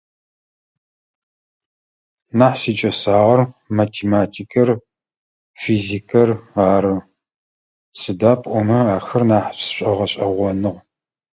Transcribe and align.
Нахь 2.37 2.57
сикӏэсагъэр 2.61 3.41
математикыр, 3.77 4.69
физикыр 5.61 6.29
ары, 6.71 6.95
сыда 7.99 8.33
пӏомэ 8.41 8.79
ахэр 8.95 9.23
нахь 9.29 9.51
сшӏогъэшӏэгъоныгъ. 9.65 10.79